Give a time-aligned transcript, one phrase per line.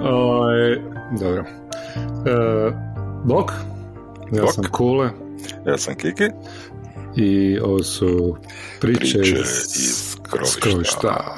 [0.00, 0.82] Oj,
[1.20, 1.44] dobro.
[2.26, 2.72] E,
[3.24, 3.52] bok,
[4.32, 4.54] ja Bok.
[4.54, 5.10] sam Kule
[5.66, 6.28] Ja sam Kiki.
[7.16, 8.36] i ovo su
[8.80, 10.16] priče, Priče iz, iz
[10.60, 11.36] krovišta.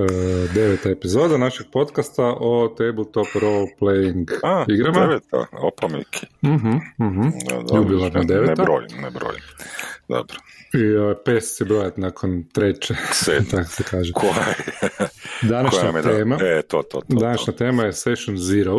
[0.00, 0.06] E,
[0.48, 5.00] deveta epizoda našeg podcasta o tabletop role playing A, igrama.
[5.00, 6.26] deveta, opa Miki.
[6.42, 7.22] Mhm, mhm.
[7.48, 8.50] Da, dobro, Jubilarna deveta.
[8.52, 9.42] Ne brojim, ne brojim.
[10.08, 10.36] Dobro.
[10.74, 12.94] I uh, pes se brojat nakon treće,
[13.50, 14.12] tako se kaže.
[14.12, 14.56] Koja je?
[15.42, 17.16] Današnja koja me da- tema, E, to, to, to.
[17.16, 18.76] današnja tema je Session Zero,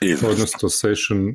[0.00, 0.28] Izvrsno.
[0.28, 1.34] odnosno Session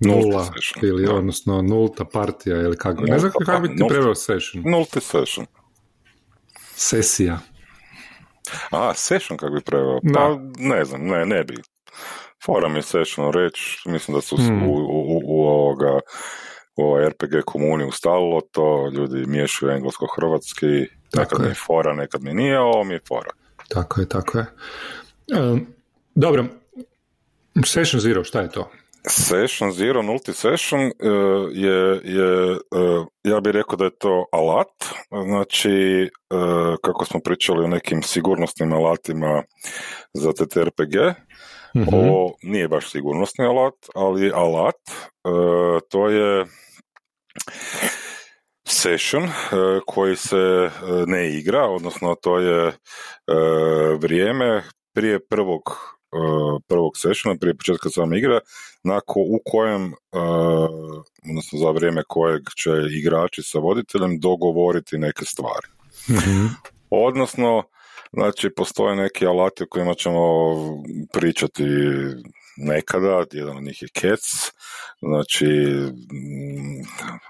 [0.00, 1.14] Nulta nula, session, ili da.
[1.14, 3.94] odnosno nulta partija, ili kako, ne znam Nulta kako bi ti nulta.
[3.94, 4.64] preveo Session.
[4.66, 5.46] Nulti session.
[6.74, 7.38] Sesija.
[8.70, 10.00] A, session kako bi preveo?
[10.14, 11.54] Pa, ne znam, ne, ne bi.
[12.44, 14.62] Fora mi je session reći, mislim da su Mm.
[14.62, 16.00] u, u, u ovoga
[16.76, 21.50] u ovoj RPG komuniju stalilo to, ljudi miješaju englesko-hrvatski, Tako nekad mi je.
[21.50, 23.30] je fora, nekad mi nije, ovo mi je fora.
[23.68, 24.46] Tako je, tako je.
[25.40, 25.66] Um,
[26.14, 26.44] dobro,
[27.64, 28.70] Session Zero, šta je to?
[29.06, 30.90] Session Zero, nulti session e,
[31.52, 34.84] je, je e, ja bih rekao da je to alat,
[35.26, 35.70] znači
[36.02, 36.08] e,
[36.82, 39.42] kako smo pričali o nekim sigurnosnim alatima
[40.14, 40.96] za TTRPG,
[41.76, 41.94] Mhm.
[41.94, 44.74] ovo nije baš sigurnosni alat, ali je alat,
[45.88, 46.46] to je
[48.68, 49.28] session
[49.86, 50.70] koji se
[51.06, 52.72] ne igra, odnosno to je
[54.00, 54.62] vrijeme
[54.94, 55.62] prije prvog
[56.68, 58.40] prvog sessiona, prije početka same igre,
[58.82, 60.18] nakon, u kojem, e,
[61.30, 65.68] odnosno za vrijeme kojeg će igrači sa voditeljem dogovoriti neke stvari.
[66.10, 66.46] Mhm.
[66.90, 67.62] Odnosno,
[68.12, 70.20] znači, postoje neki alati o kojima ćemo
[71.12, 71.64] pričati
[72.56, 74.52] nekada, jedan od njih je Kec,
[75.00, 75.46] znači,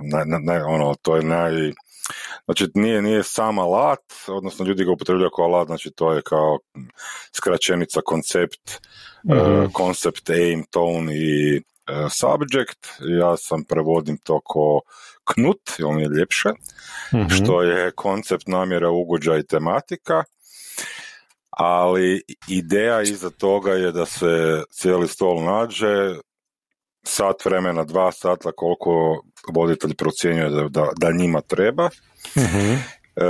[0.01, 1.73] ne, ne, ne, ono, to je naj...
[2.49, 6.59] Znači, nije, nije sam alat, odnosno ljudi ga upotrebljaju kao alat, znači to je kao
[7.37, 8.71] skraćenica koncept,
[9.25, 9.39] Mhm.
[9.39, 11.61] e, concept, aim, tone i e,
[12.11, 12.87] subject.
[13.21, 14.81] Ja sam prevodim to ko
[15.25, 16.49] knut, jer mi je ljepše
[17.15, 17.29] Mhm.
[17.29, 20.25] što je koncept namjera, ugođaj i tematika,
[21.51, 26.15] ali ideja iza toga je da se cijeli stol nađe,
[27.05, 29.23] sat vremena, dva sata koliko
[29.55, 31.89] voditelj procjenjuje da, da, da njima treba.
[32.37, 32.75] Mhm.
[33.17, 33.23] E,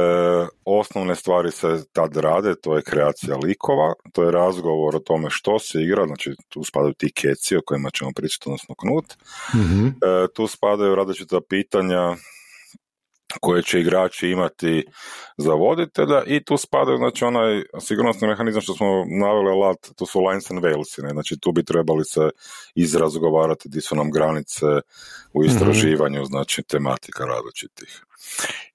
[0.64, 5.58] osnovne stvari se tad rade, to je kreacija likova, to je razgovor o tome što
[5.58, 9.04] se igra, znači tu spadaju ti keci o kojima ćemo pričati, odnosno knut,
[9.54, 9.86] Mhm.
[9.86, 9.92] E,
[10.34, 12.16] tu spadaju različita pitanja
[13.40, 14.86] koje će igrači imati
[15.36, 20.20] za voditelja i tu spadaju znači onaj sigurnosni mehanizam što smo naveli alat, to su
[20.20, 21.10] lines and veils, ne?
[21.10, 22.30] znači tu bi trebali se
[22.74, 24.66] izrazgovarati di su nam granice
[25.32, 28.02] u istraživanju znači tematika različitih.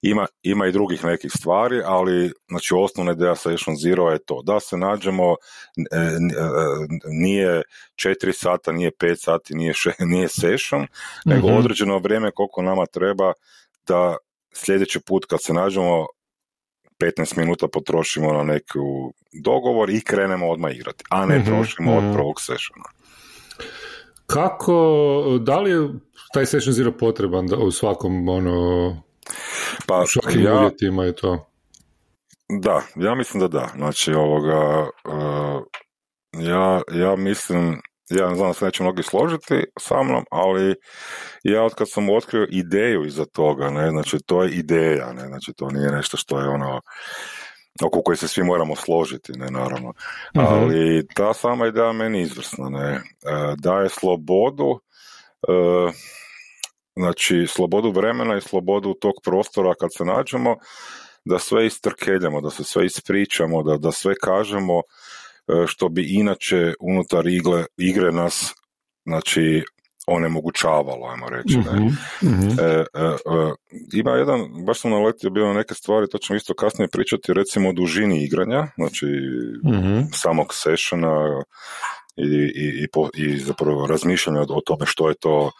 [0.01, 4.59] Ima, ima i drugih nekih stvari, ali znači osnovna ideja Session Zero je to da
[4.59, 5.35] se nađemo
[5.91, 6.09] e, e,
[7.05, 7.61] nije
[7.95, 10.87] četiri sata, nije pet sati, nije, še, nije session,
[11.25, 11.57] nego Mhm.
[11.57, 13.33] određeno vrijeme koliko nama treba
[13.87, 14.17] da
[14.53, 16.05] sljedeći put kad se nađemo
[16.99, 22.03] 15 minuta potrošimo na neku dogovor i krenemo odmah igrati, a ne Mhm, trošimo od
[22.03, 22.13] mhm.
[22.13, 22.89] prvog sessiona.
[24.25, 25.89] Kako, da li je
[26.33, 29.03] taj Session Zero potreban da u svakom, ono,
[29.87, 31.49] Pa u svakim ja, uvjetima i to?
[32.49, 33.69] da, ja mislim da da.
[33.75, 35.63] Znači, ovoga, uh,
[36.33, 37.81] ja, ja mislim,
[38.19, 40.75] ja ne znam da se neće mnogi složiti sa mnom, ali
[41.43, 45.53] ja od kad sam otkrio ideju iza toga, ne, znači to je ideja, ne, znači
[45.53, 46.81] to nije nešto što je ono
[47.83, 49.93] oko koje se svi moramo složiti, ne, naravno.
[50.37, 50.45] Mhm.
[50.45, 54.79] Ali ta sama ideja meni izvrsna, ne, E, daje slobodu,
[55.47, 55.91] e,
[56.95, 60.55] znači slobodu vremena i slobodu tog prostora kad se nađemo,
[61.25, 64.81] da sve istrkeljamo, da se sve ispričamo, da, da sve kažemo
[65.67, 68.53] što bi inače unutar igle, igre nas
[69.05, 69.63] znači
[70.07, 71.57] onemogućavalo, ajmo reći.
[71.57, 71.79] Ne?
[72.23, 72.49] Mhm.
[72.59, 73.53] E, e, e,
[73.93, 77.69] ima jedan, baš sam naletio bio na neke stvari, to ćemo isto kasnije pričati, recimo
[77.69, 79.05] o dužini igranja, znači
[79.63, 79.99] Mhm.
[80.13, 81.43] samog sessiona
[82.17, 85.51] i, i, i, po- i zapravo razmišljanja o, o tome što je to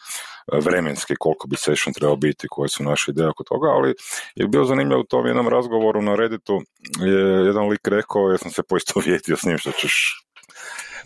[0.52, 3.94] vremenski, koliko bi session trebao biti, koje su naše ideje oko toga, ali
[4.36, 6.62] je bio zanimljivo u tom jednom razgovoru na Redditu,
[7.00, 10.24] je jedan lik rekao, ja sam se poistovjetio s njim, što ćeš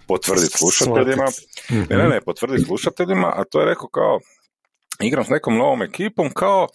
[0.08, 1.26] potvrditi slušateljima,
[1.70, 4.20] ne, ne, ne, potvrdi slušateljima, a to je rekao kao,
[5.00, 6.68] igram s nekom novom ekipom, kao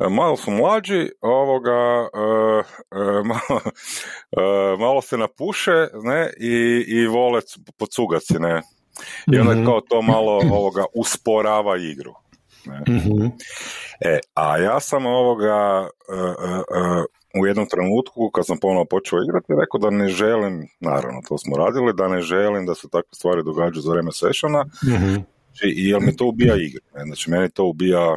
[0.00, 2.62] e, malo su mlađi, ovoga, e,
[2.98, 3.60] e, malo,
[4.32, 7.40] e, malo se napuše, ne, i, i vole
[8.20, 8.62] si, ne.
[9.32, 9.64] I onda Mhm.
[9.64, 12.14] kao to malo ovoga usporava igru.
[12.88, 13.26] Mhm.
[14.00, 17.04] E, a ja sam ovoga, e, e, e,
[17.40, 21.56] u jednom trenutku kad sam ponovno počeo igrati rekao da ne želim, naravno to smo
[21.56, 25.16] radili, da ne želim da se takve stvari događaju za vrijeme sessiona mm
[25.64, 26.80] i jer mi to ubija igre.
[27.06, 28.16] Znači meni to ubija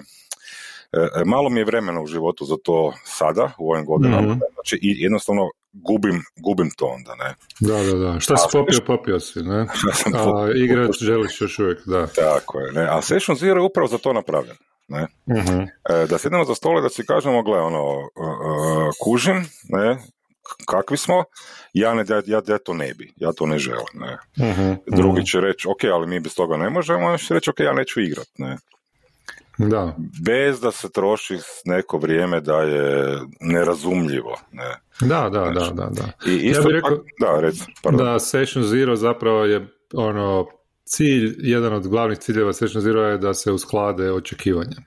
[1.25, 5.03] malo mi je vremena u životu za to sada, u ovim godinama, mm znači i
[5.03, 7.35] jednostavno gubim, gubim to onda, ne.
[7.59, 8.19] Da, da, da.
[8.19, 9.59] Šta si popio, popio si, ne?
[10.23, 12.07] A igrat želiš još uvijek, da.
[12.07, 12.87] Tako je, ne.
[12.91, 14.55] A Session Zero je upravo za to napravljen.
[14.87, 15.07] Ne?
[15.25, 18.07] uh Da sjednemo za stole da si kažemo, gle, ono, uh,
[19.03, 19.97] kužim, ne,
[20.65, 21.23] kakvi smo,
[21.73, 23.93] ja, ne, ja, ja, to ne bi, ja to ne želim.
[23.93, 24.17] Ne.
[24.49, 27.59] uh Drugi će reći, ok, ali mi bez toga ne možemo, on će reći, ok,
[27.59, 28.27] ja neću igrat.
[28.37, 28.57] Ne.
[29.57, 29.95] Da.
[30.25, 34.39] Bez da se troši neko vrijeme da je nerazumljivo.
[34.51, 34.81] Ne.
[35.01, 36.31] Da, da, da, da, da.
[36.31, 37.55] I isto ja bih rekao, da, rec,
[37.97, 40.47] da Session Zero zapravo je ono
[40.85, 44.77] cilj, jedan od glavnih ciljeva Session Zero je da se usklade očekivanja.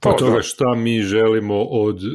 [0.00, 2.08] Pa od toga šta mi želimo od e,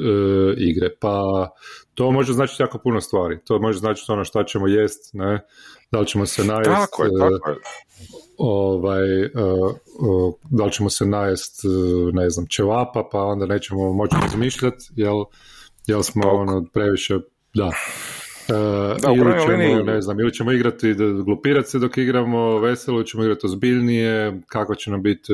[0.57, 0.89] igre.
[0.99, 1.49] Pa
[1.93, 3.39] to može značiti jako puno stvari.
[3.45, 5.45] To može značiti ono šta ćemo jest, ne?
[5.91, 6.69] Da li ćemo se najest...
[6.69, 7.55] Tako je, tako je.
[8.37, 11.61] Ovaj, uh, da li ćemo se najest,
[12.13, 15.23] ne znam, ćevapa, pa onda nećemo moći razmišljati, jel,
[15.87, 17.19] jel smo ono previše,
[17.53, 17.71] da,
[19.01, 20.93] da, ili ćemo, ne znam, ili ćemo igrati,
[21.25, 25.33] glupirati se dok igramo veselo, ćemo igrati ozbiljnije, kako će nam biti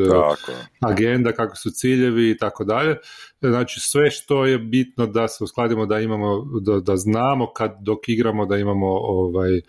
[0.80, 2.98] agenda, kako su ciljevi i tako dalje.
[3.42, 8.10] Znači sve što je bitno da se uskladimo, da imamo, da, da znamo kad dok
[8.10, 9.62] igramo da imamo ovaj,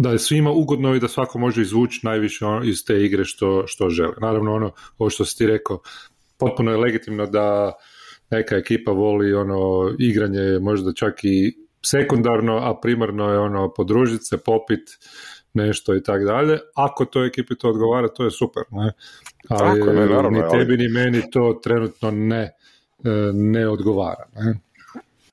[0.00, 3.64] da je svima ugodno i da svako može izvući najviše ono iz te igre što,
[3.66, 4.14] što žele.
[4.20, 5.80] Naravno ono, ovo što si ti rekao,
[6.38, 7.72] potpuno je legitimno da
[8.30, 11.56] neka ekipa voli ono igranje možda čak i
[11.86, 14.88] sekundarno, a primarno je ono podružiti se, popit
[15.54, 16.58] nešto i tako dalje.
[16.74, 18.62] Ako to ekipi to odgovara, to je super.
[18.70, 18.92] Ne?
[19.48, 22.50] Ali Tako, ne, naravno, ni tebi ni meni to trenutno ne, e,
[23.32, 24.28] ne odgovara.
[24.34, 24.60] Ne?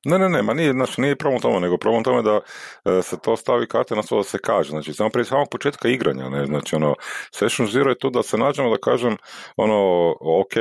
[0.09, 2.39] Ne, ne, ne, ma nije, znači, nije problem tome, nego problem tome da
[2.85, 4.69] e, se to stavi karte na to da se kaže.
[4.69, 6.95] Znači, samo prije samog početka igranja, ne, znači, ono,
[7.31, 9.17] Session Zero je tu da se nađemo da kažem,
[9.57, 10.11] ono,
[10.41, 10.53] ok,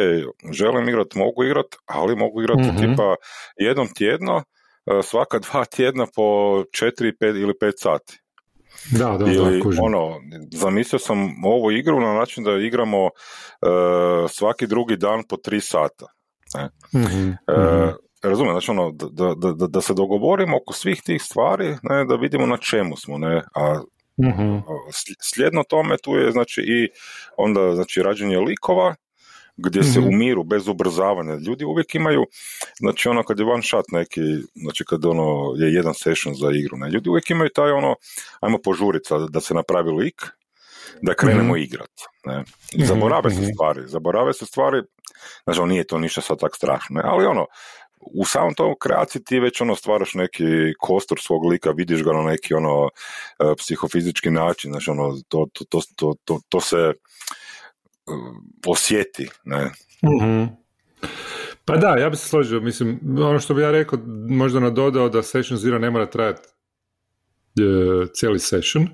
[0.52, 3.14] želim igrat, mogu igrat, ali mogu igrat mm tipa
[3.56, 4.42] jednom tjedno,
[4.86, 6.24] e, svaka dva tjedna po
[6.72, 8.20] četiri, pet ili pet sati.
[8.90, 10.20] Da, da, Ili, da, ono,
[10.52, 13.10] zamislio sam ovu igru na način da igramo uh,
[14.30, 16.06] svaki drugi dan po tri sata.
[16.54, 16.68] Ne?
[17.00, 17.36] Mm-hmm.
[18.28, 22.14] Razumijem, znači ono, da, da, da, da se dogovorimo oko svih tih stvari, ne, da
[22.14, 23.80] vidimo na čemu smo, ne, a
[24.16, 24.76] uh
[25.20, 26.88] slijedno tome tu je znači i
[27.36, 28.94] onda znači rađenje likova
[29.56, 30.08] gdje se mhm.
[30.08, 32.26] u miru bez ubrzavanja ljudi uvijek imaju
[32.78, 34.20] znači ono kad je one shot neki
[34.54, 37.94] znači kad ono je jedan session za igru ne ljudi uvijek imaju taj ono
[38.40, 40.22] ajmo požuriti da se napravi lik
[41.02, 41.92] da krenemo mm igrat
[42.24, 42.44] ne
[42.84, 44.82] zaborave se stvari zaborave se stvari
[45.44, 47.02] znači ono, nije to ništa sad tak strašno ne?
[47.04, 47.46] ali ono
[48.14, 50.44] u samom tom kreaciji ti već ono stvaraš neki
[50.78, 52.88] kostor svog lika, vidiš ga na neki ono
[53.38, 56.92] e, psihofizički način, znači ono to, to, to, to, to se e,
[58.66, 59.70] osjeti, ne.
[60.02, 60.66] mm
[61.64, 63.98] Pa da, ja bih se složio, mislim, ono što bi ja rekao,
[64.28, 66.48] možda nadodao da session zero ne mora trajati
[67.58, 68.88] e, cijeli session,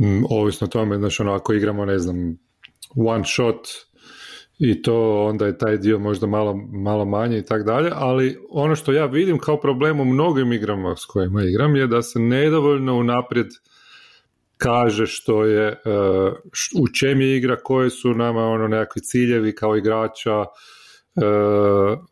[0.00, 2.38] mm, ovisno o tome, znači ono, ako igramo, ne znam,
[2.96, 3.68] one shot,
[4.58, 8.76] i to onda je taj dio možda malo, malo manje i tako dalje, ali ono
[8.76, 12.94] što ja vidim kao problem u mnogim igrama s kojima igram je da se nedovoljno
[12.94, 13.46] unaprijed
[14.58, 15.76] kaže što je, e,
[16.80, 20.46] u čem je igra, koje su nama ono nekakvi ciljevi kao igrača, e,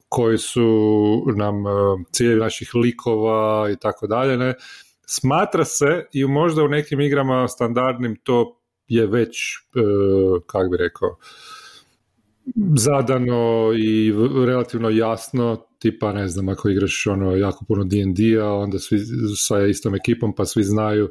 [0.09, 0.67] koji su
[1.37, 1.71] nam e,
[2.13, 4.55] ciljevi naših likova i tako dalje, ne.
[5.07, 9.37] Smatra se i možda u nekim igrama standardnim to je već,
[10.47, 11.17] kako bi rekao,
[12.79, 14.13] zadano i
[14.47, 18.99] relativno jasno, tipa ne znam, ako igraš ono jako puno D&D-a, onda svi
[19.37, 21.11] sa istom ekipom pa svi znaju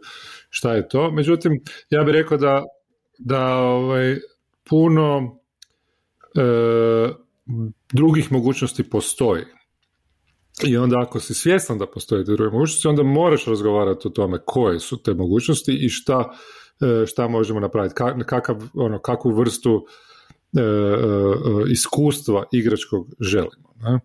[0.49, 1.11] šta je to.
[1.11, 2.63] Međutim, ja bih rekao da,
[3.17, 4.17] da ovaj,
[4.69, 5.37] puno
[6.35, 7.13] e,
[7.93, 9.43] drugih mogućnosti postoji.
[10.67, 14.79] I onda ako si svjestan da postoje druge mogućnosti, onda moraš razgovarati o tome koje
[14.79, 16.29] su te mogućnosti i šta,
[16.81, 19.85] e, šta možemo napraviti, kakav, ono, kakvu vrstu
[21.71, 23.73] iskustva igračkog želimo.
[23.81, 23.99] Ne?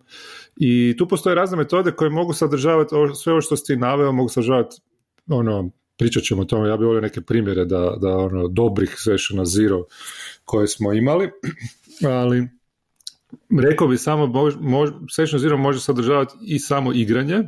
[0.55, 4.81] I tu postoje razne metode koje mogu sadržavati sve ovo što si naveo, mogu sadržavati
[5.27, 9.45] ono, pričat ćemo o tome, ja bih volio neke primjere da, da ono, dobrih sessiona
[9.45, 9.83] zero
[10.45, 11.29] koje smo imali,
[12.03, 12.47] ali
[13.61, 17.43] rekao bi samo, mož, mož, session zero može sadržavati i samo igranje, e,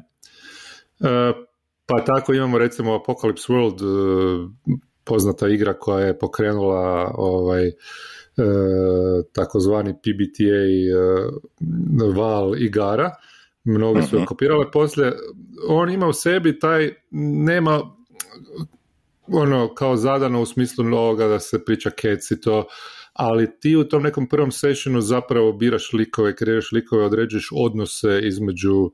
[1.85, 3.79] pa tako imamo recimo Apocalypse World
[5.03, 7.71] poznata igra koja je pokrenula ovaj
[9.33, 10.63] takozvani PBTA
[12.15, 13.11] val igara,
[13.63, 14.27] mnogi su je mhm.
[14.27, 15.13] kopirali, poslije
[15.67, 16.93] on ima u sebi taj,
[17.45, 17.81] nema
[19.27, 22.67] ono kao zadano u smislu ovoga da se priča kec i to,
[23.13, 28.91] ali ti u tom nekom prvom sessionu zapravo biraš likove, kreiraš likove, određuješ odnose između,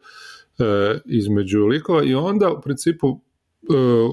[0.60, 3.18] e, između likova i onda u principu e,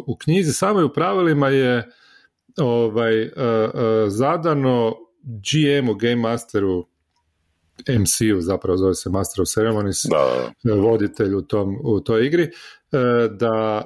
[0.07, 1.91] u knjizi samoj u pravilima je
[2.59, 3.31] ovaj, e,
[4.07, 6.87] zadano GM-u, Game Masteru,
[7.89, 10.75] MC-u zapravo zove se Master of Ceremonies, da.
[10.75, 12.51] voditelj u, tom, u toj igri,
[13.31, 13.83] da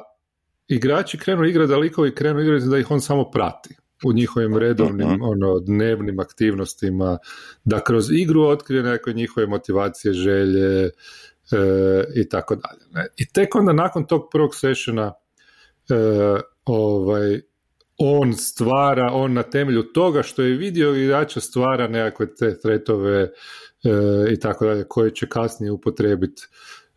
[0.68, 5.08] igrači krenu igrati, da likovi krenu igrati da ih on samo prati u njihovim redovnim
[5.08, 7.18] uh ono, dnevnim aktivnostima,
[7.64, 10.90] da kroz igru otkrije neke njihove motivacije, želje e,
[12.14, 13.08] i tako dalje.
[13.16, 15.12] I tek onda nakon tog prvog sessiona
[15.90, 15.94] e,
[16.64, 17.40] ovaj,
[17.98, 23.30] on stvara, on na temelju toga što je vidio igrača stvara nekakve te tretove e,
[24.32, 26.42] i tako dalje koje će kasnije upotrebiti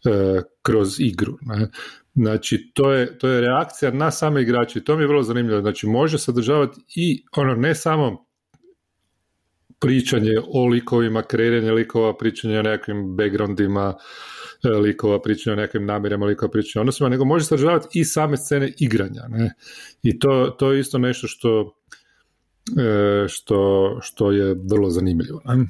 [0.05, 1.37] e, kroz igru.
[1.41, 1.67] Ne?
[2.15, 5.61] Znači, to je, to je reakcija na same igrače to mi je vrlo zanimljivo.
[5.61, 8.25] Znači, može sadržavati i ono, ne samo
[9.79, 13.95] pričanje o likovima, kreiranje likova, pričanje o nekakvim backgroundima
[14.69, 18.73] likova, pričanje o nekim namirama likova, pričanje o odnosima, nego može sadržavati i same scene
[18.77, 19.21] igranja.
[19.29, 19.53] Ne?
[20.03, 21.75] I to, to je isto nešto što,
[22.79, 25.41] e, što, što je vrlo zanimljivo.
[25.45, 25.65] Ne?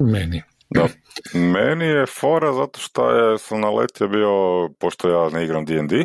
[0.00, 0.42] Meni.
[0.70, 0.88] Da.
[1.34, 4.30] Meni je fora zato što je, sam naletio bio,
[4.78, 6.04] pošto ja ne igram D&D,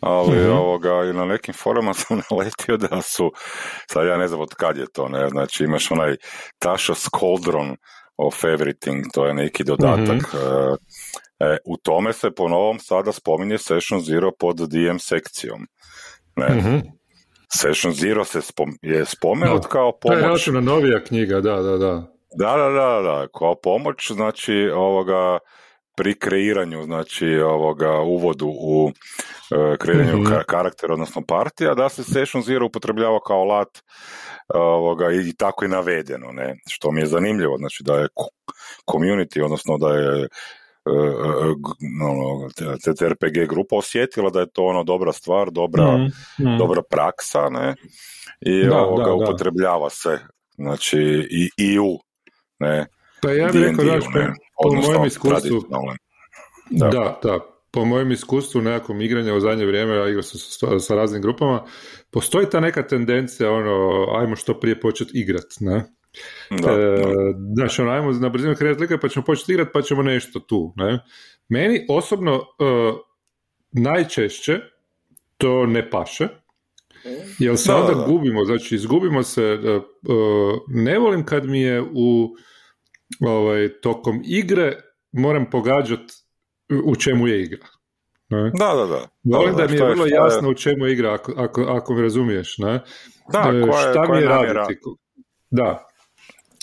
[0.00, 3.32] ali mm ovoga, i na nekim forama sam naletio da su,
[3.90, 6.16] sad ja ne znam od kad je to, ne, znači imaš onaj
[6.64, 7.76] Tasha's Cauldron
[8.16, 10.34] of Everything, to je neki dodatak.
[10.34, 11.02] mm
[11.42, 15.66] E, u tome se po novom sada spominje Session Zero pod DM sekcijom.
[16.36, 16.48] Ne.
[16.48, 16.82] mm
[17.60, 20.44] Session Zero se spom, je spomenut kao pomoć.
[20.44, 22.12] To je novija knjiga, da, da, da.
[22.38, 25.38] Da, da, da, da, kao pomoć, znači, ovoga,
[25.96, 32.42] pri kreiranju, znači, ovoga, uvodu u e, kreiranju mm karaktera, odnosno partija, da se Session
[32.42, 33.68] Zero upotrebljava kao alat
[34.54, 38.08] ovoga, i tako je navedeno, ne, što mi je zanimljivo, znači da je
[38.90, 41.56] community, odnosno da je uh,
[42.02, 47.74] ono, TTRPG grupa osjetila da je to ono dobra stvar, dobra, mm dobra praksa, ne,
[48.40, 50.18] i da, ovoga, da, upotrebljava se,
[50.54, 51.98] znači, i, i u
[52.58, 52.86] ne,
[53.22, 55.64] pa ja bih rekao, daš, po, po mojem iskustvu,
[56.70, 56.88] da.
[56.88, 57.38] da, da,
[57.70, 61.64] po mojem iskustvu nekakvom igranja u zadnje vrijeme, ja igram sa, sa raznim grupama,
[62.10, 65.84] postoji ta neka tendencija, ono, ajmo što prije početi igrat, ne?
[66.50, 67.02] Da, e,
[67.56, 70.72] Znaš, ono, ajmo na brzinu kreirati likove pa ćemo početi igrati pa ćemo nešto tu,
[70.76, 70.98] ne?
[71.48, 72.98] Meni osobno uh,
[73.72, 74.58] najčešće
[75.36, 76.28] to ne paše,
[77.38, 79.82] jer se onda gubimo, znači izgubimo se, uh,
[80.68, 82.36] ne volim kad mi je u
[83.20, 84.76] ovaj, tokom igre
[85.12, 86.14] moram pogađati
[86.84, 87.66] u čemu je igra.
[88.28, 88.50] Ne?
[88.54, 89.08] Da, da, da.
[89.36, 92.58] Volim da, mi je vrlo jasno u čemu je igra, ako, ako, ako me razumiješ.
[92.58, 92.80] Ne?
[93.32, 94.80] Da, e, koja šta mi je raditi.
[95.50, 95.86] Da.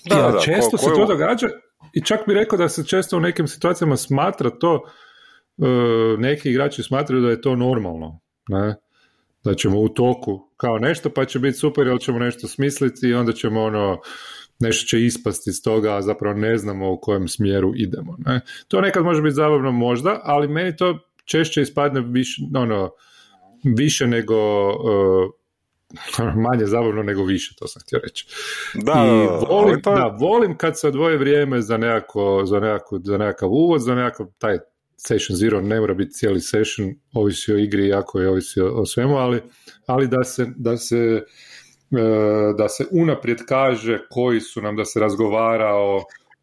[0.05, 1.47] Da, ja, da, često se to događa
[1.93, 4.83] i čak bi rekao da se često u nekim situacijama smatra to,
[5.57, 8.19] uh, neki igrači smatraju da je to normalno.
[8.47, 8.75] Ne?
[9.43, 13.13] Da ćemo u toku kao nešto pa će biti super jer ćemo nešto smisliti i
[13.13, 13.99] onda ćemo ono
[14.59, 18.15] nešto će ispasti iz toga, a zapravo ne znamo u kojem smjeru idemo.
[18.25, 18.41] Ne?
[18.67, 22.91] To nekad može biti zabavno možda, ali meni to češće ispadne više, ono,
[23.63, 25.31] više nego uh,
[26.45, 28.27] manje zabavno nego više, to sam htio reći.
[28.73, 29.95] Da, I volim, to...
[29.95, 34.27] da, volim kad se odvoje vrijeme za, nekako, za, nekako, za nekakav uvod, za nekakav
[34.37, 34.57] taj
[34.97, 38.85] session zero, ne mora biti cijeli session, ovisi o igri, jako je ovisi o, o
[38.85, 39.41] svemu, ali,
[39.85, 41.23] ali da se, da se
[42.57, 45.97] da se unaprijed kaže koji su nam, da se razgovara o,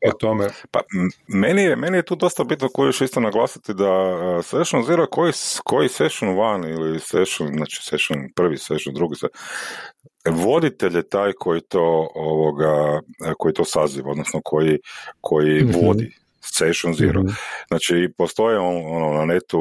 [0.06, 0.48] o tome.
[0.70, 0.80] Pa,
[1.26, 5.06] meni je, meni je tu dosta bitno koji još isto naglasiti da uh, Session Zero,
[5.06, 5.32] koji,
[5.64, 9.26] koji Session van ili Session, znači Session prvi, Session drugi, se,
[10.30, 13.00] voditelj je taj koji to, ovoga,
[13.38, 14.78] koji to saziva, odnosno koji,
[15.20, 17.20] koji mm vodi Session Zero.
[17.22, 17.26] mm
[17.68, 19.58] Znači, postoje ono, na netu,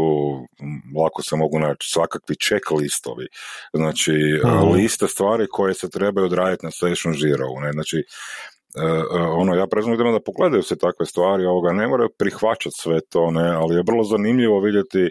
[1.04, 3.28] lako se mogu naći svakakvi checklistovi,
[3.74, 7.46] znači mm liste stvari koje se trebaju odraditi na Session Zero.
[7.62, 7.72] Ne?
[7.72, 8.86] Znači, e,
[9.18, 13.32] e, ono, ja prezimujem da pogledaju se takve stvari, ovoga, ne moraju prihvaćati sve to,
[13.32, 15.10] ne, ali je vrlo zanimljivo vidjeti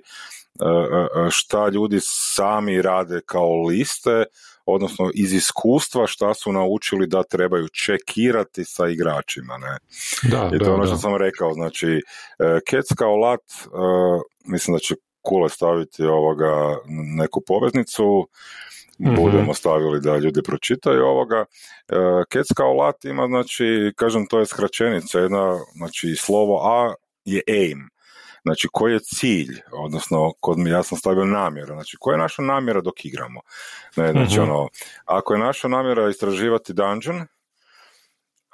[1.30, 4.24] šta ljudi sami rade kao liste,
[4.66, 9.58] odnosno iz iskustva šta su naučili da trebaju čekirati sa igračima.
[9.58, 9.78] Ne?
[10.30, 12.00] Da, I to je ono što sam rekao, znači
[12.66, 13.40] Kec kao lat,
[14.44, 16.76] mislim da će Kule staviti ovoga
[17.16, 18.28] neku poveznicu,
[18.98, 21.44] mm budemo stavili da ljudi pročitaju ovoga.
[22.30, 26.94] Kec kao lat ima, znači, kažem, to je skraćenica, jedna, znači, slovo A
[27.24, 27.88] je aim,
[28.44, 32.42] Znači, koji je cilj, odnosno, kod mi, ja sam stavio namjera, znači, koja je naša
[32.42, 33.40] namjera dok igramo?
[33.96, 34.50] Ne, znači, mhm.
[34.50, 34.68] ono,
[35.04, 37.26] ako je naša namjera istraživati dungeon,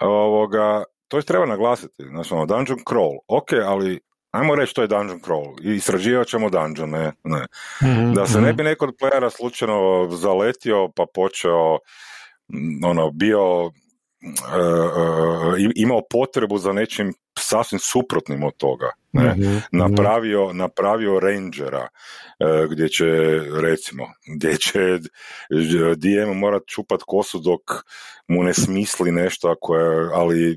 [0.01, 4.89] ovoga, to je treba naglasiti, znači, ono, dungeon crawl, ok, ali ajmo reći to je
[4.89, 7.47] dungeon crawl i istraživat ćemo dungeon, ne, ne.
[7.83, 8.57] Mhm, da se ne mhm.
[8.57, 11.79] bi neko od playera slučajno zaletio pa počeo
[12.85, 13.71] ono, bio
[15.75, 18.91] imao potrebu za nečim sasvim suprotnim od toga.
[19.13, 19.31] Ne?
[19.31, 19.59] Mhm, mhm.
[19.73, 23.07] napravio, napravio rangera uh, gdje će
[23.63, 24.05] recimo
[24.37, 24.81] gdje će
[25.97, 27.61] DM morat čupat kosu dok
[28.29, 30.57] mu ne smisli nešto koje, ali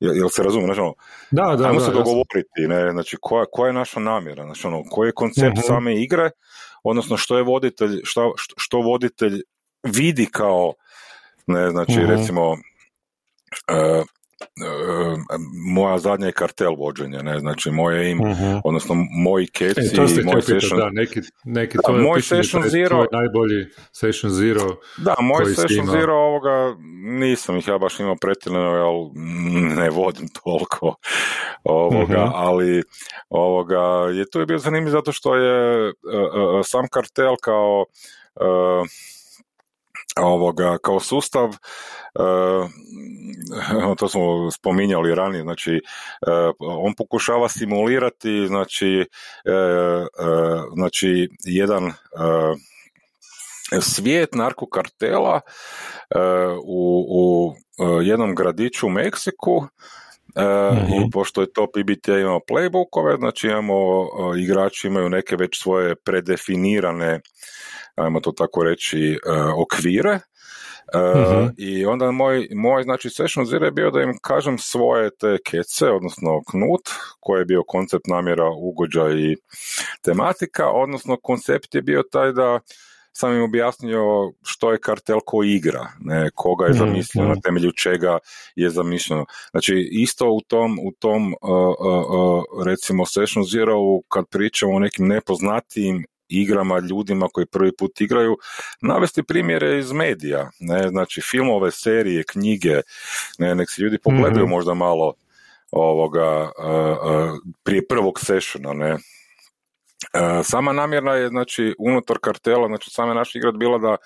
[0.00, 0.94] jel se razumije, znači, ono,
[1.30, 4.82] da, da, ajmo da, se dogovoriti, ne, znači koja, koja je naša namjera, znači ono,
[4.90, 6.30] koji je koncept uh same igre,
[6.82, 9.42] odnosno što je voditelj, što, što voditelj
[9.82, 10.72] vidi kao,
[11.46, 12.56] ne, znači recimo
[13.70, 14.04] uh,
[15.74, 18.60] moja zadnja je kartel vođenje, ne, znači moje im, uh-huh.
[18.64, 20.78] odnosno moji keci e, i moj session...
[20.78, 23.06] Da, neki, neki da, moj session zero...
[23.12, 26.76] najbolji session zero Da, moj session zero ovoga,
[27.18, 29.10] nisam ih ja baš imao pretjerano, ali
[29.76, 30.94] ne vodim toliko
[31.64, 32.32] ovoga, uh-huh.
[32.34, 32.82] ali
[33.28, 37.84] ovoga, je to je bio zanimljiv zato što je uh, uh, sam kartel kao
[38.40, 38.86] uh,
[40.16, 42.68] ovoga, kao sustav, uh,
[43.98, 49.06] to smo spominjali ranije, znači uh, on pokušava simulirati znači,
[49.44, 50.06] uh,
[50.74, 51.92] znači jedan
[53.80, 55.40] svijet narkokartela
[56.64, 57.54] u, u
[58.02, 59.66] jednom gradiću u Meksiku
[60.90, 61.10] i mhm.
[61.12, 64.06] pošto je to PBT imao playbookove, znači imamo,
[64.38, 67.20] igrači imaju neke već svoje predefinirane
[67.94, 69.18] ajmo to tako reći, e,
[69.56, 70.18] okvire.
[70.94, 75.38] Uh, I onda moj, moj znači session zero je bio da im kažem svoje te
[75.44, 76.88] kece, odnosno knut,
[77.20, 79.36] koji je bio koncept namjera, ugođa i
[80.02, 82.60] tematika, odnosno koncept je bio taj da
[83.16, 87.40] sam im objasnio što je kartel ko igra, ne, koga je mhm, zamislio, na mhm.
[87.40, 88.18] temelju čega
[88.56, 89.26] je zamišljeno.
[89.50, 93.76] Znači, isto u tom, u tom uh, uh, recimo Session Zero,
[94.08, 98.36] kad pričamo o nekim nepoznatijim igrama, ljudima koji prvi put igraju,
[98.80, 102.80] navesti primjere iz medija, ne, znači filmove, serije, knjige,
[103.38, 105.14] ne, nek se ljudi pogledaju mm možda malo
[105.70, 106.50] ovoga
[107.62, 108.96] prije prvog sessiona, ne.
[110.44, 113.96] Sama namjerna je, znači, unutar kartela, znači, sama naša igra bila da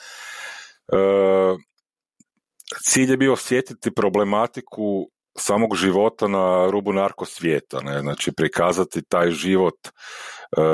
[2.82, 5.08] cilj je bio osjetiti problematiku
[5.38, 8.00] samog života na rubu narko svijeta, ne?
[8.00, 9.74] znači prikazati taj život
[10.56, 10.64] uh,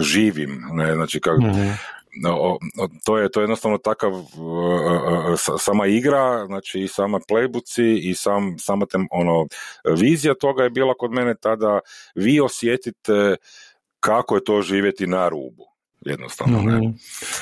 [0.00, 0.94] živim, ne?
[0.94, 1.70] znači kako, mhm.
[3.04, 4.26] To je to je jednostavno takav uh,
[5.58, 9.46] sama igra, znači i sama playbuci i sam, sama tem, ono,
[9.96, 11.80] vizija toga je bila kod mene tada
[12.14, 13.36] vi osjetite
[14.00, 15.64] kako je to živjeti na rubu
[16.00, 16.62] jednostavno.
[16.62, 16.76] Ne?
[16.76, 16.90] Mhm.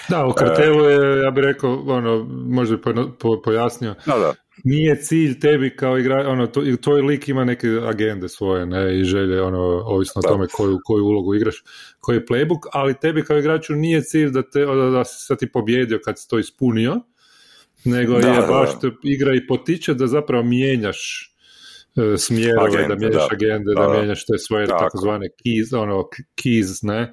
[0.08, 2.82] Da, u kartelu je, ja bih rekao, ono, možda bi
[3.44, 8.28] pojasnio, da, da nije cilj tebi kao igra, ono, to, tvoj lik ima neke agende
[8.28, 11.64] svoje, ne, i želje, ono, ovisno o tome koju, koju ulogu igraš,
[12.00, 15.38] koji je playbook, ali tebi kao igraču nije cilj da, te, da, da si sad
[15.38, 17.00] ti pobjedio kad si to ispunio,
[17.84, 21.32] nego da, je baš te igra i potiče da zapravo mijenjaš
[21.96, 27.12] uh, smjerove, da mijenjaš agende, da, mijenjaš te svoje takozvane keys, ono, keys, ne,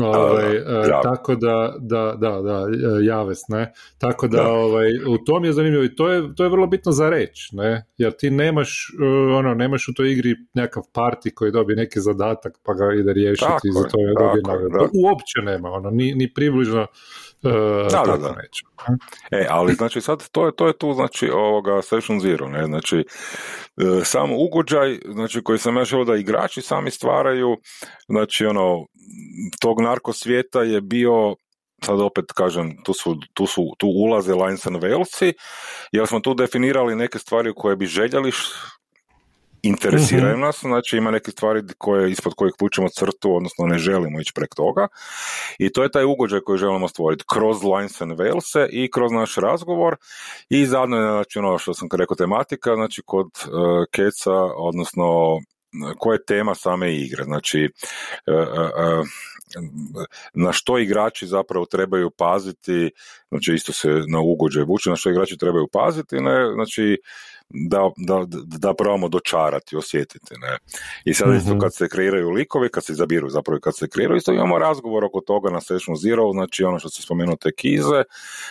[0.00, 0.62] Ovaj, e,
[1.02, 3.72] tako da, da, da, da, e, javes, ne?
[3.98, 7.10] Tako da, ovaj, u tom je zanimljivo i to je, to je vrlo bitno za
[7.10, 7.86] reći, ne?
[7.98, 9.04] Jer ti nemaš, e,
[9.36, 13.68] ono, nemaš u toj igri nekakav parti koji dobije neki zadatak pa ga ide riješiti
[13.68, 14.90] i za to je dobije nagradu.
[15.04, 16.86] Uopće nema, ono, ni, ni približno
[17.42, 18.64] uh, da, tako da, neće.
[19.30, 22.64] E, ali znači sad to je, to je tu znači ovoga session zero, ne?
[22.64, 23.04] Znači
[24.04, 27.56] sam ugođaj, znači koji sam ja želio da igrači sami stvaraju,
[28.08, 28.86] znači ono
[29.60, 31.36] tog narkosvijeta je bio
[31.84, 35.32] sad opet kažem, tu su, tu su tu ulaze Lions and Walesi,
[35.92, 38.32] jer smo tu definirali neke stvari koje bi željeli
[39.62, 40.40] interesiraju mhm.
[40.40, 44.54] nas, znači ima neke stvari koje, ispod kojih pućemo crtu, odnosno ne želimo ići prek
[44.54, 44.88] toga
[45.58, 49.34] i to je taj ugođaj koji želimo stvoriti kroz Lines and Walese i kroz naš
[49.34, 49.96] razgovor
[50.48, 55.38] i zadnje, znači ono što sam rekao tematika, znači kod uh, Keca, odnosno
[55.98, 57.24] koja je tema same igre.
[57.24, 57.68] Znači,
[58.26, 58.48] uh,
[59.00, 59.06] uh,
[60.34, 62.90] na što igrači zapravo trebaju paziti,
[63.28, 66.98] znači isto se na ugođaj vuče, na što igrači trebaju paziti, ne, znači
[67.48, 68.24] da, da,
[68.58, 70.34] da probamo dočarati, osjetiti.
[70.40, 70.58] Ne?
[71.04, 71.60] I sad isto mhm.
[71.60, 75.20] kad se kreiraju likovi, kad se izabiru zapravo kad se kreiraju, isto imamo razgovor oko
[75.20, 78.02] toga na Session Zero, znači ono što se spomenuo te kize,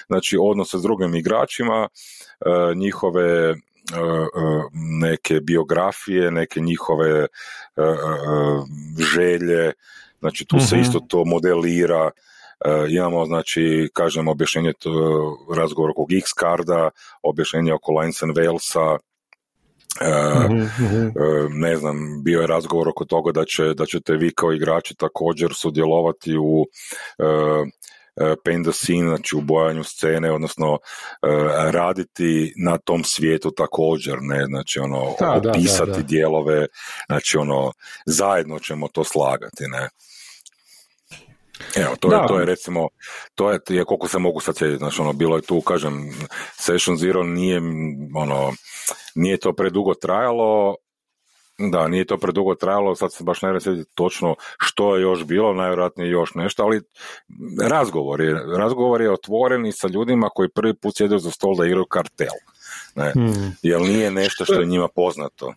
[0.07, 3.55] znači odnose s drugim igračima, e, njihove e, e,
[5.01, 7.27] neke biografije, neke njihove
[9.15, 9.71] želje,
[10.19, 10.81] znači tu se mhm.
[10.81, 12.11] isto to modelira,
[12.65, 14.91] E, imamo, znači, kažem, objašnjenje to,
[15.55, 16.89] razgovor oko X karda,
[17.23, 18.97] objašnjenje oko Lines and Walesa,
[20.01, 20.51] Uh,
[21.49, 25.53] ne znam, bio je razgovor oko toga da, će, da ćete vi kao igrači također
[25.53, 26.65] sudjelovati u
[28.45, 30.77] paint the scene, znači u bojanju scene, odnosno
[31.71, 36.67] raditi na tom svijetu također, ne, znači ono, da, opisati dijelove,
[37.07, 37.71] znači ono,
[38.05, 39.89] zajedno ćemo to slagati, ne.
[41.75, 42.87] Evo, to, je, to je recimo,
[43.35, 46.09] to je, je koliko se mogu sad sjediti, znači ono, bilo je tu, kažem,
[46.59, 47.61] Session Zero nije,
[48.15, 48.53] ono,
[49.15, 50.75] nije to predugo trajalo,
[51.57, 55.53] da, nije to predugo trajalo, sad se baš ne sjetiti točno što je još bilo,
[55.53, 56.81] najvjerojatnije još nešto, ali
[57.69, 61.65] razgovor je, razgovor je otvoren i sa ljudima koji prvi put sjede za stol da
[61.65, 62.35] igraju kartel,
[62.95, 63.55] ne, hmm.
[63.61, 65.53] jer nije nešto što je njima poznato.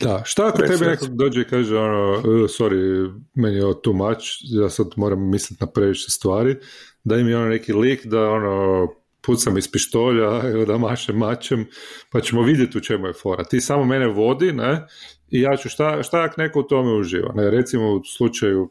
[0.00, 3.92] Da, šta ako tebi neko dođe i kaže ono, e, sorry, meni je ovo too
[3.92, 6.56] much, ja sad moram misliti na previše stvari,
[7.04, 8.88] da im je ono neki lik da ono
[9.28, 11.66] pucam iz pištolja ili da mašem mačem,
[12.10, 13.44] pa ćemo vidjeti u čemu je fora.
[13.44, 14.86] Ti samo mene vodi, ne,
[15.30, 18.70] i ja ću, šta, šta ako neko u tome uživa, ne, recimo u slučaju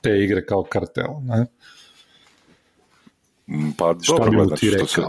[0.00, 1.46] te igre kao kartel, ne.
[3.78, 4.86] Pa šta bi ti rekao?
[4.86, 5.02] Se,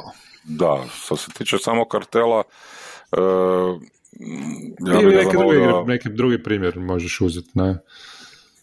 [0.44, 2.44] da, što se tiče samo kartela,
[3.12, 3.82] uh,
[4.88, 5.84] ja Ili drugi, da...
[5.88, 7.78] neki drugi primjer možeš uzeti, ne?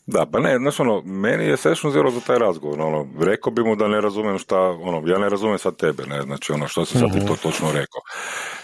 [0.06, 3.62] Da, pa ne, znaš ono, meni je Session Zero za taj razgovor, ono, rekao bi
[3.62, 6.84] mu da ne razumijem šta, ono, ja ne razumijem sad tebe, ne, znači ono, što
[6.84, 7.42] si sad ti to mhm.
[7.42, 8.00] točno rekao.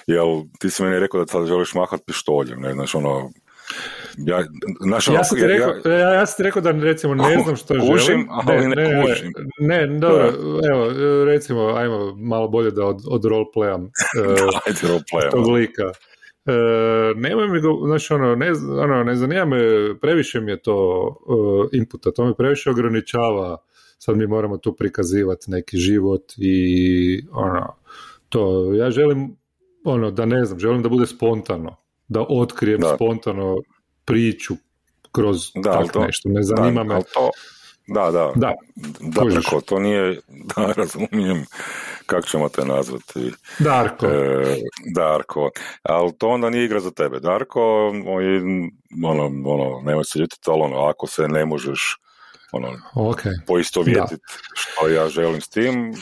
[0.06, 3.30] Jel, ti si meni rekao da sad želiš mahat pištoljem, ne, znači ono,
[4.16, 4.44] ja,
[4.86, 7.74] naš, ja, sam ti rekao, ja, ja sam ti rekao da recimo ne znam što
[7.74, 8.28] kušim, želim.
[8.30, 9.32] Ali ne, ne, kušim.
[9.60, 10.32] ne, ne, dobro,
[10.70, 10.90] evo,
[11.24, 13.90] recimo, ajmo malo bolje da od, od roleplayam uh,
[14.90, 15.30] roleplayam.
[15.30, 15.92] tog lika.
[16.46, 19.58] E, nemoj mi, znači ono, ne, ono, ne zanima me,
[20.00, 23.56] previše mi je to uh, inputa, to me previše ograničava,
[23.98, 27.74] sad mi moramo tu prikazivati neki život i ono,
[28.28, 29.36] to, ja želim,
[29.84, 31.76] ono, da ne znam, želim da bude spontano,
[32.08, 32.94] da otkrijem da.
[32.96, 33.56] spontano
[34.04, 34.54] priču
[35.12, 37.00] kroz da, tak to, nešto, ne zanima da, me.
[37.14, 37.30] To,
[37.86, 38.54] da, da, da,
[39.00, 40.20] da to nije,
[40.56, 41.44] da razumijem
[42.06, 43.32] kako ćemo te nazvati?
[43.58, 44.06] Darko.
[44.06, 44.56] E,
[44.94, 45.50] Darko.
[45.82, 47.20] Ali to onda nije igra za tebe.
[47.20, 47.92] Darko,
[49.04, 51.96] ono, ono, nemoj se ljutiti, ali ono, ako se ne možeš
[52.52, 53.46] ono, okay.
[53.46, 54.22] poistovjetiti
[54.54, 55.94] što ja želim s tim,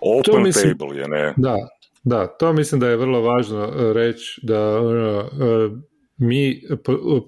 [0.00, 1.34] open mislim, table je, ne?
[1.36, 1.56] Da,
[2.04, 5.70] da, to mislim da je vrlo važno e, reći da ono, e,
[6.16, 6.62] mi,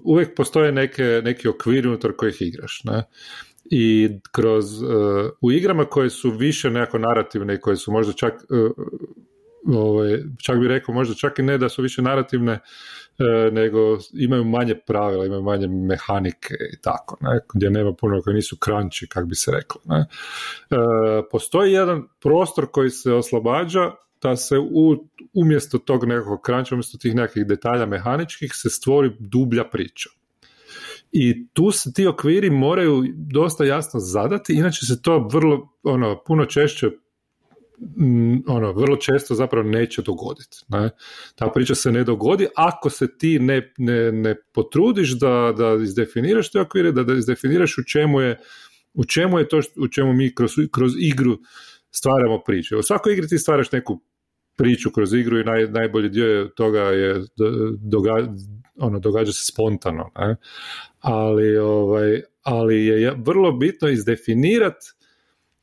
[0.03, 3.03] uvijek postoje neke, neki okvir unutar kojih igraš, ne?
[3.71, 4.89] I kroz uh,
[5.41, 8.71] u igrama koje su više nekako narativne i koje su možda čak uh,
[9.75, 13.79] ovaj, čak bi rekao možda čak i ne da su više narativne uh, nego
[14.13, 19.07] imaju manje pravila, imaju manje mehanike i tako, ne, gdje nema puno koji nisu kranči,
[19.07, 19.81] kak bi se reklo.
[19.85, 20.05] Ne.
[21.31, 27.15] postoji jedan prostor koji se oslobađa da se u, umjesto tog nekakvog kranča, umjesto tih
[27.15, 30.09] nekakvih detalja mehaničkih se stvori dublja priča
[31.11, 36.45] i tu se ti okviri moraju dosta jasno zadati, inače se to vrlo, ono, puno
[36.45, 36.87] češće
[37.97, 40.57] mm, ono, vrlo često zapravo neće dogoditi.
[40.67, 40.89] Ne?
[41.35, 46.51] Ta priča se ne dogodi ako se ti ne, ne, ne potrudiš da, da izdefiniraš
[46.51, 48.39] te okvire, da, da izdefiniraš u čemu je
[48.95, 51.37] u čemu je to u čemu mi kroz, kroz igru
[51.91, 52.79] stvaramo priču.
[52.79, 54.01] U svakoj igri ti stvaraš neku
[54.55, 57.21] priču kroz igru i naj, najbolji dio toga je
[57.79, 58.11] doga,
[58.79, 60.11] ono, događa se spontano.
[60.17, 60.35] Ne?
[61.05, 64.85] ali, ovaj, ali je vrlo bitno izdefinirati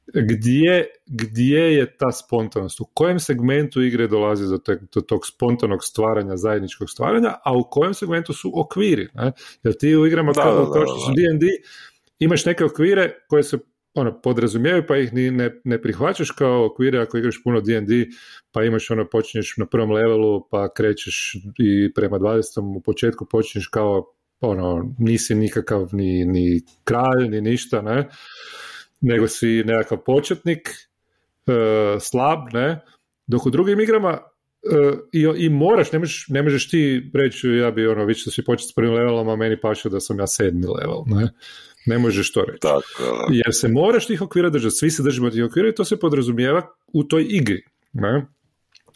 [0.06, 5.84] gdje, gdje je ta spontanost, u kojem segmentu igre dolazi do, te, do tog spontanog
[5.84, 9.08] stvaranja, zajedničkog stvaranja, a u kojem segmentu su okviri.
[9.14, 9.32] Ne?
[9.62, 11.46] Jer ti u igrama da, kao, kao što su D&D
[12.18, 13.58] imaš neke okvire koje se
[13.94, 18.06] ono, podrazumijevaju pa ih ni ne, ne prihvaćaš kao okvire ako igraš puno D&D
[18.52, 22.76] pa imaš ono, počinješ na prvom levelu pa krećeš i prema 20.
[22.76, 28.08] u početku počinješ kao ono, nisi nikakav ni, ni kralj, ni ništa, ne,
[29.00, 30.68] nego si nekakav početnik,
[31.46, 31.52] e,
[32.00, 32.80] slab, ne,
[33.26, 34.18] dok u drugim igrama
[34.72, 38.30] e, i, i moraš, ne možeš, ne možeš ti reći ja bi ono, vi ćete
[38.30, 41.28] svi početi s prvim levelom, a meni paše da sam ja sedmi level, ne,
[41.86, 42.66] Ne možeš to reći.
[43.30, 46.62] Jer se moraš tih okvira držati, svi se držimo tih okvira i to se podrazumijeva
[46.92, 47.62] u toj igri.
[47.92, 48.26] Ne?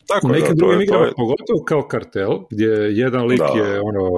[0.06, 4.10] Tako, u nekim drugim igrama, pogotovo kao kartel, gdje jedan lik je ono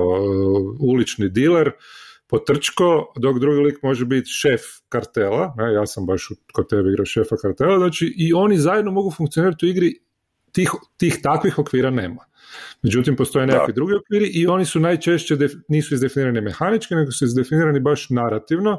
[0.80, 1.70] ulični diler,
[2.26, 7.06] potrčko, dok drugi lik može biti šef kartela, ne, ja sam baš kod tebe igrao
[7.06, 9.94] šefa kartela, znači i oni zajedno mogu funkcionirati u igri,
[10.52, 12.27] tih, tih takvih okvira nema.
[12.82, 15.36] Međutim, postoje nekakvi drugi okviri i oni su najčešće
[15.68, 18.78] nisu izdefinirani mehanički, nego su izdefinirani baš narativno,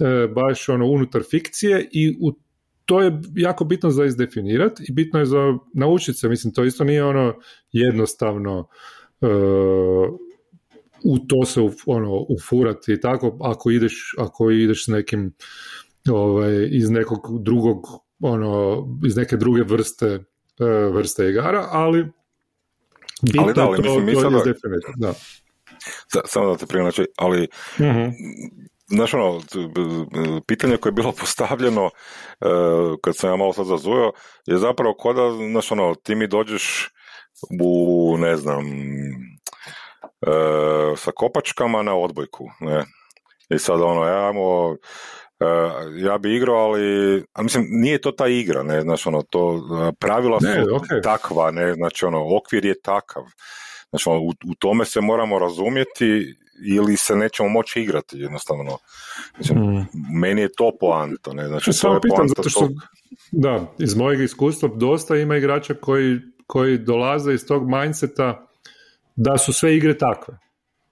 [0.00, 2.32] e, baš ono unutar fikcije i u
[2.84, 6.84] to je jako bitno za izdefinirati i bitno je za naučiti se, mislim, to isto
[6.84, 7.34] nije ono
[7.72, 8.68] jednostavno
[9.20, 9.26] e,
[11.04, 15.34] u to se ono, ufurati i tako, ako ideš, ako ideš s nekim
[16.10, 17.78] ovaj, iz nekog drugog,
[18.20, 22.12] ono, iz neke druge vrste, e, vrste igara, ali
[23.22, 25.12] bitno ali da, ali, mislim, to da.
[26.24, 28.12] Samo da te prinači, ali uh
[28.92, 29.40] Znaš ono,
[30.46, 32.46] pitanje koje je bilo postavljeno e,
[33.02, 34.12] kad sam ja malo sad zazujao
[34.46, 36.88] je zapravo kod da, znaš ono, ti mi dođeš
[37.62, 38.64] u, ne znam,
[40.20, 42.84] e, sa kopačkama na odbojku, ne.
[43.48, 44.76] I sad ono, ja, ajmo,
[45.96, 49.62] ja bi igrao, ali, a mislim, nije to ta igra, ne, znaš ono, to,
[49.98, 50.64] pravila su ne,
[51.02, 53.22] takva, ne, znači ono, okvir je takav.
[53.90, 58.78] Znači, ono, u, u tome se moramo razumjeti ili se nećemo moći igrati jednostavno.
[59.34, 59.86] Znači, mm.
[60.20, 61.32] Meni je to poanta.
[61.32, 61.46] Ne?
[61.46, 62.68] Znači, Samo pitam, zato što,
[63.32, 68.46] da, iz mojeg iskustva dosta ima igrača koji, koji dolaze iz tog mindseta
[69.16, 70.38] da su sve igre takve.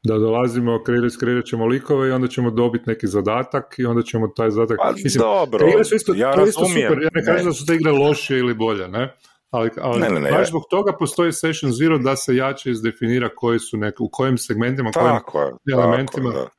[0.02, 4.28] Da dolazimo, kreirat, kreirat ćemo likove i onda ćemo dobiti neki zadatak i onda ćemo
[4.28, 4.76] taj zadatak...
[4.82, 7.92] Pa, Mislim, dobro, isto, ja to isto super, ja ne kažem da su te igre
[7.92, 9.16] loše ili bolje, ne?
[9.50, 13.28] ali, ali ne, ne, ne, baš zbog toga postoji Session Zero da se jače izdefinira
[13.36, 16.50] koji su nek, u kojim segmentima, kojim elementima, tako,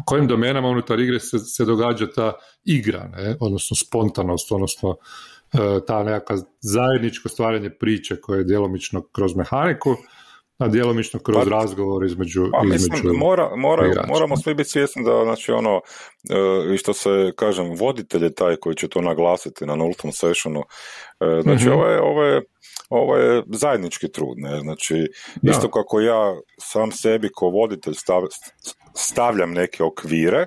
[0.00, 2.32] u kojim domenama unutar igre se, se događa ta
[2.64, 3.36] igra, ne?
[3.40, 4.96] odnosno spontanost, odnosno
[5.52, 9.96] e, ta nekakva zajedničko stvaranje priče koje je djelomično kroz mehaniku,
[10.60, 15.24] a djelomično kroz pa, razgovor između, pa, mislim, mora, mora, moramo svi biti svjesni da
[15.24, 15.80] znači ono
[16.30, 20.62] e, i što se kažem voditelj je taj koji će to naglasiti na nultom sessionu
[21.20, 22.42] e, znači mm ovo, je, ovo, je,
[22.90, 24.60] ovo je zajednički trud ne?
[24.60, 25.06] znači
[25.42, 28.22] isto kako ja sam sebi ko voditelj stav,
[28.94, 30.46] stavljam neke okvire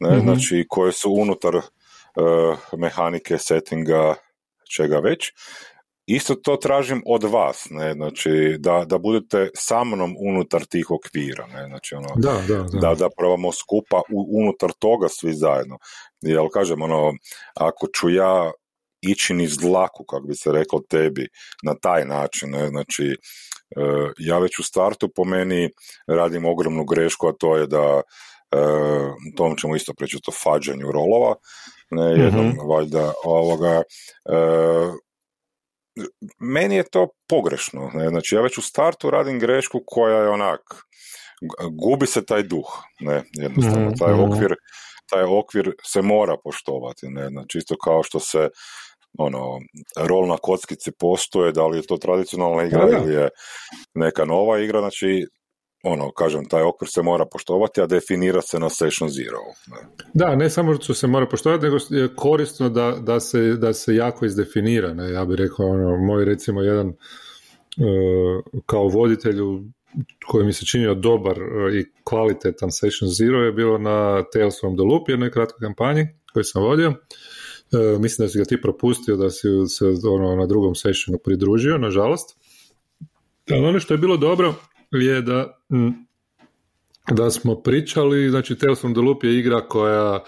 [0.00, 0.16] ne?
[0.16, 0.24] Mhm.
[0.24, 1.62] znači koje su unutar uh,
[2.78, 4.14] mehanike settinga
[4.76, 5.32] čega već
[6.12, 11.46] Isto to tražim od vas, ne, znači da, da budete sa mnom unutar tih okvira,
[11.46, 12.78] ne, znači ono, da, da, da.
[12.80, 14.02] da, da probamo skupa
[14.42, 15.78] unutar toga svi zajedno.
[16.20, 17.12] Jel kažem, ono,
[17.54, 18.52] ako ću ja
[19.00, 21.28] ići niz dlaku, kako bi se reklo tebi,
[21.62, 23.16] na taj način, ne, znači e,
[24.18, 25.70] ja već u startu po meni
[26.06, 28.02] radim ogromnu grešku, a to je da
[28.52, 28.58] e,
[29.36, 31.34] tom ćemo isto preći o fađanju rolova,
[31.90, 33.82] ne, jednom mm valjda ovoga,
[34.28, 35.09] e,
[36.38, 37.90] meni je to pogrešno.
[37.94, 38.08] Ne?
[38.08, 40.60] Znači, ja već u startu radim grešku koja je onak,
[41.70, 44.22] gubi se taj duh, ne, jednostavno, mhm, taj mhm.
[44.22, 44.54] okvir,
[45.10, 48.48] taj okvir se mora poštovati, ne, znači isto kao što se
[49.18, 49.58] ono,
[49.96, 53.28] rol na kockici postoje, da li je to tradicionalna igra ili je
[53.94, 55.26] neka nova igra, znači
[55.82, 59.38] ono, kažem, taj okvir se mora poštovati, a definira se na session zero.
[60.14, 63.94] Da, ne samo što se mora poštovati, nego je korisno da, da, se, da se
[63.94, 64.94] jako izdefinira.
[64.94, 65.12] Ne?
[65.12, 66.94] Ja bih rekao, ono, moj recimo jedan uh,
[68.66, 69.64] kao voditelju
[70.26, 74.76] koji mi se činio dobar uh, i kvalitetan Session Zero je bilo na Tales from
[74.76, 76.88] the Loop, jednoj kratkoj kampanji koju sam vodio.
[76.88, 81.78] Uh, mislim da si ga ti propustio, da si se ono, na drugom sessionu pridružio,
[81.78, 82.36] nažalost.
[83.50, 84.54] Ali ono što je bilo dobro,
[84.90, 85.90] je da, mm,
[87.10, 90.20] da smo pričali, znači Tales from the Loop je igra koja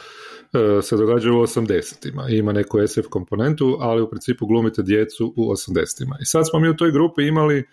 [0.52, 2.28] e, se događa u 80-ima.
[2.28, 6.16] Ima neku SF komponentu, ali u principu glumite djecu u 80-ima.
[6.20, 7.64] I sad smo mi u toj grupi imali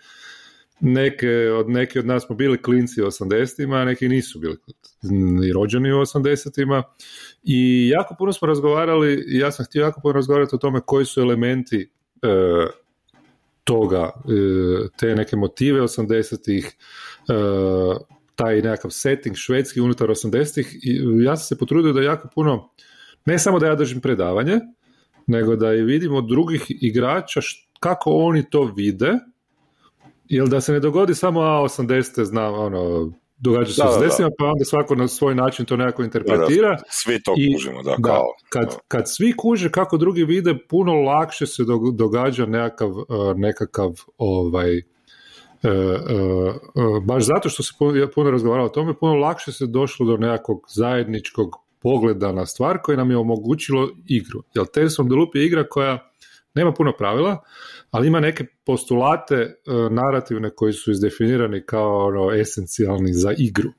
[0.80, 4.56] neke od, neki od nas smo bili klinci u 80-ima, a neki nisu bili
[5.02, 6.82] ni rođeni u 80-ima.
[7.42, 11.20] I jako puno smo razgovarali, ja sam htio jako puno razgovarati o tome koji su
[11.20, 11.90] elementi
[12.22, 12.28] e,
[13.64, 17.34] toga, e, te neke motive 80-ih, e,
[18.34, 22.70] taj nekakav setting švedski unutar 80-ih i ja sam se potrudio da jako puno,
[23.24, 24.60] ne samo da ja držim predavanje,
[25.26, 27.40] nego da i vidimo drugih igrača
[27.80, 29.12] kako oni to vide,
[30.28, 34.44] jer da se ne dogodi samo a 80 znam ono događa se s desima, pa
[34.44, 36.78] onda svako na svoj način to nekako interpretira.
[36.90, 38.24] svi to I, kužimo, da, kao.
[38.48, 41.62] Kad, kad svi kuže kako drugi vide, puno lakše se
[41.94, 43.04] događa nekakav, uh,
[43.36, 44.82] nekakav ovaj, uh,
[46.74, 50.16] uh, baš zato što se puno, puno razgovaralo o tome, puno lakše se došlo do
[50.16, 54.42] nekakvog zajedničkog pogleda na stvar koje nam je omogućilo igru.
[54.54, 56.10] Jer Tales from the Loop je igra koja
[56.54, 57.42] nema puno pravila,
[57.90, 59.54] ali ima neke postulate e,
[59.90, 63.70] narativne koji su izdefinirani kao ono, esencijalni za igru.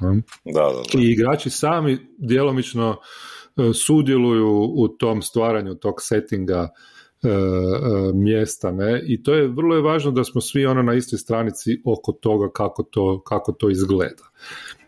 [0.00, 0.08] Da,
[0.44, 0.60] da,
[0.94, 1.00] da.
[1.00, 6.68] I igrači sami djelomično e, sudjeluju u tom stvaranju tog settinga
[7.22, 7.28] e,
[8.14, 9.02] mjesta, ne?
[9.06, 12.50] I to je vrlo je važno da smo svi ono na istoj stranici oko toga
[12.54, 14.24] kako to, kako to izgleda.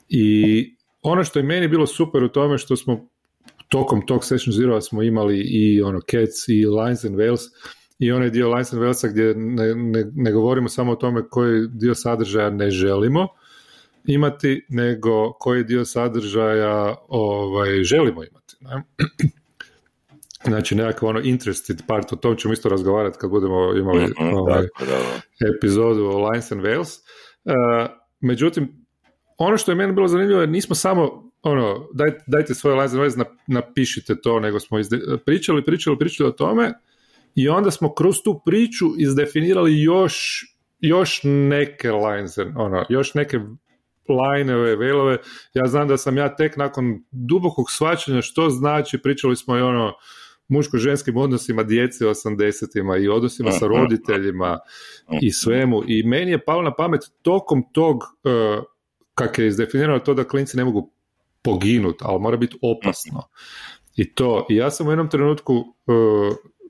[0.08, 0.64] I
[1.02, 3.08] ono što je meni bilo super u tome što smo
[3.70, 7.40] tokom tog Session Zero smo imali i ono Cats i Lines and Wales
[7.98, 11.68] i onaj dio Lines and Walesa gdje ne, ne, ne govorimo samo o tome koji
[11.68, 13.28] dio sadržaja ne želimo
[14.04, 18.56] imati, nego koji dio sadržaja ovaj, želimo imati.
[18.60, 18.82] Ne?
[20.44, 24.66] Znači nekakav ono interested part, o tom ćemo isto razgovarati kad budemo imali mm ovaj,
[25.56, 26.98] epizodu o Lines and Wales.
[27.44, 28.86] Uh, međutim,
[29.42, 33.24] ono što je meni bilo zanimljivo je nismo samo ono, daj, dajte svoje and Wales,
[33.46, 36.72] napišite to, nego smo izde, pričali, pričali, pričali o tome
[37.34, 40.44] i onda smo kroz tu priču izdefinirali još,
[40.80, 43.40] još neke lines, ono, još neke
[44.08, 45.18] lajneve, velove.
[45.54, 49.92] Ja znam da sam ja tek nakon dubokog svačanja što znači, pričali smo i ono
[50.48, 54.58] muško-ženskim odnosima djece u 80-ima i odnosima sa roditeljima
[55.20, 55.82] i svemu.
[55.86, 58.64] I meni je palo na pamet tokom tog, uh,
[59.14, 60.90] kak je izdefinirano to da klinci ne mogu
[61.42, 63.22] poginut, ali mora biti opasno.
[63.96, 65.64] I to, i ja sam u jednom trenutku uh,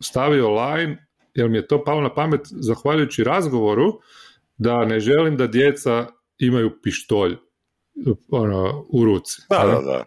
[0.02, 4.00] stavio line, jer mi je to palo na pamet zahvaljujući razgovoru,
[4.58, 6.06] da ne želim da djeca
[6.38, 7.36] imaju pištolj
[8.30, 9.42] ono, u ruci.
[9.50, 10.04] Da, da, da.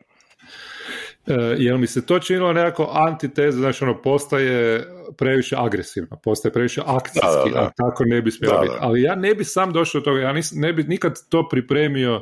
[1.28, 6.82] E, jer mi se to činilo nekako antiteza, znači ono, postaje previše agresivno, postaje previše
[6.86, 8.74] akcijski, a tako ne bi smjelo biti.
[8.80, 12.22] Ali ja ne bi sam došao do toga, ja nis, ne bi nikad to pripremio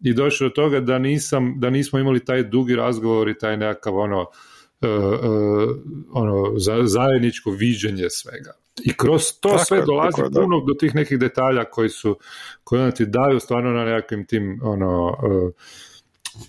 [0.00, 3.96] i došao do toga da nisam, da nismo imali taj dugi razgovor i taj nekakav
[3.96, 5.76] ono, uh, uh,
[6.12, 8.52] ono za, zajedničko viđenje svega.
[8.84, 12.18] I kroz to tako sve dolazi puno do tih nekih detalja koji su,
[12.64, 15.52] koji onda ti daju stvarno na nekakvim tim ono, uh,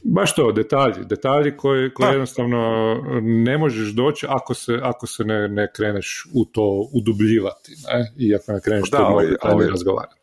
[0.03, 5.47] baš to, detalji, detalji koji, koji jednostavno ne možeš doći ako se, ako se ne,
[5.47, 8.11] ne kreneš u to udubljivati, ne?
[8.17, 10.15] i ako ne kreneš da, ali, ali, razgovarati.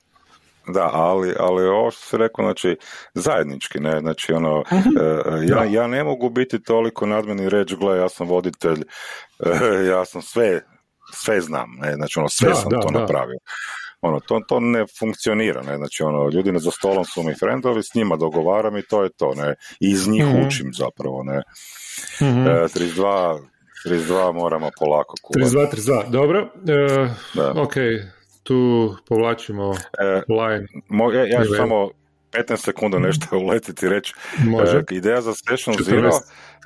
[0.67, 2.77] Da, ali, ali ovo što se rekao, znači,
[3.15, 8.09] zajednički, ne, znači, ono, e, ja, ja ne mogu biti toliko nadmeni reći, gle, ja
[8.09, 8.83] sam voditelj,
[9.39, 10.61] e, ja sam sve,
[11.13, 13.39] sve znam, ne, znači, ono, sve sam to napravio.
[14.03, 17.95] Ono, to, to ne funkcionira, ne, znači, ono, ljudi za stolom su mi frendovi, s
[17.95, 21.43] njima dogovaram i to je to, ne, i iz njih mm učim zapravo, ne.
[22.21, 23.41] mm 32,
[23.87, 25.57] 32 moramo polako kuvati.
[25.57, 27.63] 32, 32, dobro, e, da.
[27.63, 27.75] ok,
[28.43, 30.67] tu povlačimo e, line.
[30.89, 31.91] Mo, ja, ja ću samo
[32.33, 34.15] 15 sekunda nešto uletiti i reći.
[34.39, 34.77] Može.
[34.77, 36.11] E, ideja za Session 14, Zero,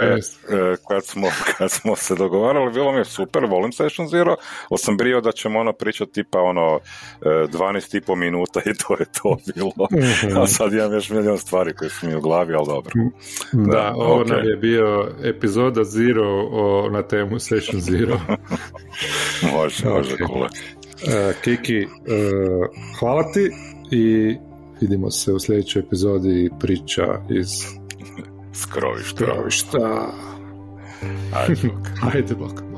[0.00, 4.36] e, e, kad, smo, kad smo se dogovarali, bilo mi je super, volim Session Zero,
[4.70, 6.80] ali sam brio da ćemo ono pričati tipa ono
[7.20, 9.88] 12 i po minuta i to je to bilo.
[9.92, 10.36] Mhm.
[10.36, 12.92] A sad imam još milijon stvari koje su mi u glavi, ali dobro.
[13.52, 18.20] Da, da ovo nam je bio epizoda Zero o, na temu Session Zero.
[19.54, 20.42] može, može, okay.
[21.04, 21.90] Uh, Kiki, uh,
[22.98, 23.50] hvala ti
[23.90, 24.36] i
[24.80, 27.48] vidimo se u sljedećoj epizodi priča iz
[28.52, 29.24] skrovišta.
[29.24, 30.12] skrovišta.
[31.34, 32.14] Ajde, bok.
[32.14, 32.73] Ajde, bok.